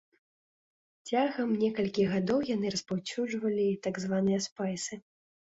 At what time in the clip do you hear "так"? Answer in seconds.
3.89-4.03